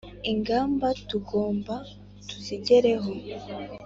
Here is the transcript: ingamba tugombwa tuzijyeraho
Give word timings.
ingamba 0.31 0.87
tugombwa 1.09 1.75
tuzijyeraho 2.29 3.11